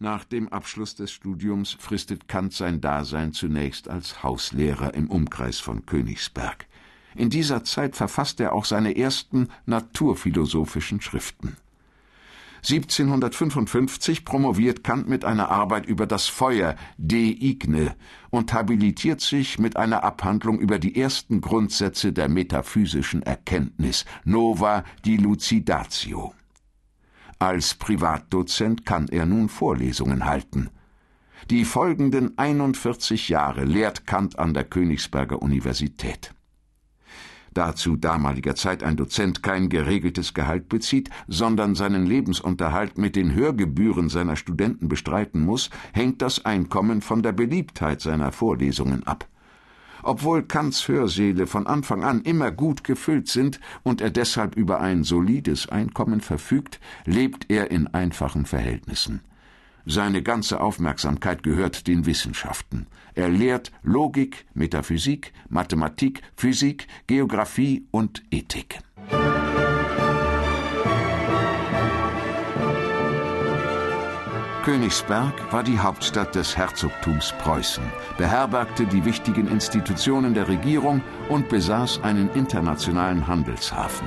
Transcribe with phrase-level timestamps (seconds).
[0.00, 5.86] Nach dem Abschluss des Studiums fristet Kant sein Dasein zunächst als Hauslehrer im Umkreis von
[5.86, 6.66] Königsberg.
[7.16, 11.56] In dieser Zeit verfasst er auch seine ersten naturphilosophischen Schriften.
[12.58, 17.96] 1755 promoviert Kant mit einer Arbeit über das Feuer De igne
[18.30, 26.34] und habilitiert sich mit einer Abhandlung über die ersten Grundsätze der metaphysischen Erkenntnis Nova Dilucidatio.
[27.38, 30.70] Als Privatdozent kann er nun Vorlesungen halten.
[31.50, 36.34] Die folgenden 41 Jahre lehrt Kant an der Königsberger Universität
[37.58, 43.34] da zu damaliger Zeit ein Dozent kein geregeltes Gehalt bezieht, sondern seinen Lebensunterhalt mit den
[43.34, 49.26] Hörgebühren seiner Studenten bestreiten muss, hängt das Einkommen von der Beliebtheit seiner Vorlesungen ab.
[50.02, 55.04] Obwohl Kants Hörsäle von Anfang an immer gut gefüllt sind und er deshalb über ein
[55.04, 59.20] solides Einkommen verfügt, lebt er in einfachen Verhältnissen.
[59.90, 62.86] Seine ganze Aufmerksamkeit gehört den Wissenschaften.
[63.14, 68.80] Er lehrt Logik, Metaphysik, Mathematik, Physik, Geographie und Ethik.
[74.68, 77.82] Königsberg war die Hauptstadt des Herzogtums Preußen,
[78.18, 84.06] beherbergte die wichtigen Institutionen der Regierung und besaß einen internationalen Handelshafen.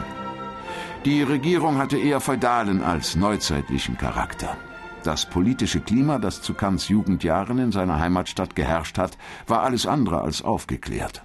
[1.03, 4.56] Die Regierung hatte eher feudalen als neuzeitlichen Charakter.
[5.03, 10.22] Das politische Klima, das zu Kants Jugendjahren in seiner Heimatstadt geherrscht hat, war alles andere
[10.22, 11.23] als aufgeklärt.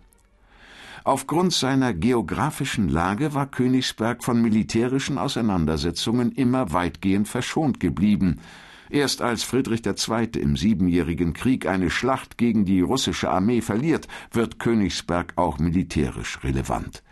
[1.05, 8.41] Aufgrund seiner geografischen Lage war Königsberg von militärischen Auseinandersetzungen immer weitgehend verschont geblieben.
[8.91, 10.29] Erst als Friedrich II.
[10.41, 17.03] im Siebenjährigen Krieg eine Schlacht gegen die russische Armee verliert, wird Königsberg auch militärisch relevant.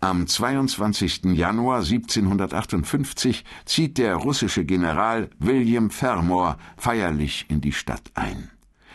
[0.00, 1.26] Am 22.
[1.26, 8.50] Januar 1758 zieht der russische General William Fermor feierlich in die Stadt ein.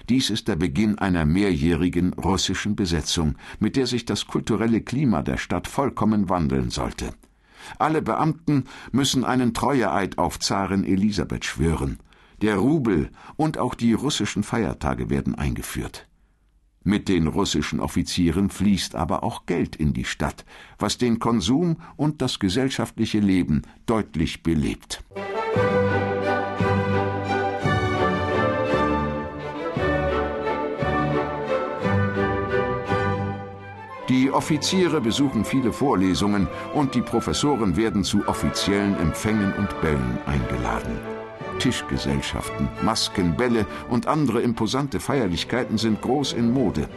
[0.10, 5.38] Dies ist der Beginn einer mehrjährigen russischen Besetzung, mit der sich das kulturelle Klima der
[5.38, 7.14] Stadt vollkommen wandeln sollte.
[7.80, 12.00] Alle Beamten müssen einen Treueeid auf Zarin Elisabeth schwören.
[12.42, 16.08] Der Rubel und auch die russischen Feiertage werden eingeführt.
[16.84, 20.46] Mit den russischen Offizieren fließt aber auch Geld in die Stadt,
[20.80, 25.04] was den Konsum und das gesellschaftliche Leben deutlich belebt.
[34.08, 41.17] Die Offiziere besuchen viele Vorlesungen und die Professoren werden zu offiziellen Empfängen und Bällen eingeladen.
[41.60, 46.88] Tischgesellschaften, Masken, Bälle und andere imposante Feierlichkeiten sind groß in Mode.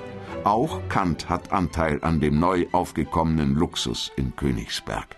[0.45, 5.17] Auch Kant hat Anteil an dem neu aufgekommenen Luxus in Königsberg.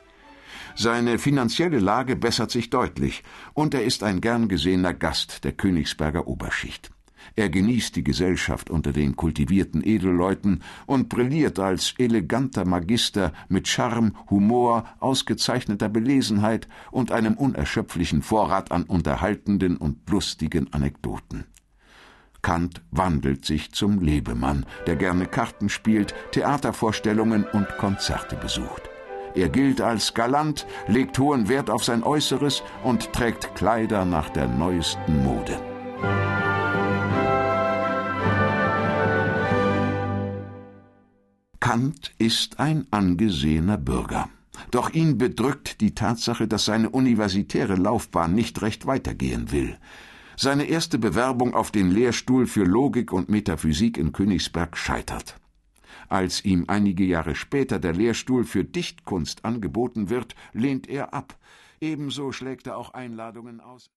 [0.75, 6.27] Seine finanzielle Lage bessert sich deutlich, und er ist ein gern gesehener Gast der Königsberger
[6.27, 6.91] Oberschicht.
[7.37, 14.13] Er genießt die Gesellschaft unter den kultivierten Edelleuten und brilliert als eleganter Magister mit Charme,
[14.31, 21.45] Humor, ausgezeichneter Belesenheit und einem unerschöpflichen Vorrat an unterhaltenden und lustigen Anekdoten.
[22.43, 28.91] Kant wandelt sich zum Lebemann, der gerne Karten spielt, Theatervorstellungen und Konzerte besucht.
[29.35, 34.49] Er gilt als galant, legt hohen Wert auf sein Äußeres und trägt Kleider nach der
[34.49, 35.72] neuesten Mode.
[41.83, 44.29] Kant ist ein angesehener Bürger.
[44.71, 49.77] Doch ihn bedrückt die Tatsache, dass seine universitäre Laufbahn nicht recht weitergehen will.
[50.37, 55.41] Seine erste Bewerbung auf den Lehrstuhl für Logik und Metaphysik in Königsberg scheitert.
[56.09, 61.37] Als ihm einige Jahre später der Lehrstuhl für Dichtkunst angeboten wird, lehnt er ab.
[61.81, 63.91] Ebenso schlägt er auch Einladungen aus